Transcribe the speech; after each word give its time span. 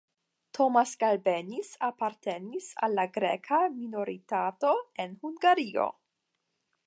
Tomasz 0.57 0.93
Galbenisz 1.03 1.69
apartenis 1.87 2.71
al 2.87 2.97
la 3.01 3.05
greka 3.19 3.61
minoritato 3.81 4.71
en 5.05 5.17
Hungario. 5.29 5.89